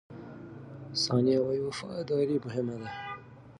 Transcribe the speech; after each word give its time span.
ثانیه 1.03 1.37
وايي، 1.43 1.61
وفاداري 1.67 2.37
مهمه 2.45 2.75
ده. 2.81 2.89